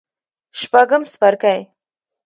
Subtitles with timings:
[0.59, 1.59] شپږم څپرکی